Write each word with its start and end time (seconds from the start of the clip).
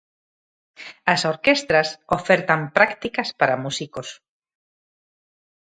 As 1.13 1.21
orquestras 1.33 1.87
ofertan 2.17 2.61
prácticas 2.77 3.29
para 3.39 3.59
músicos. 3.65 4.07